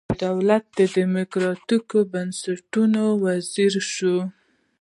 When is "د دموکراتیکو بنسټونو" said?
0.79-3.01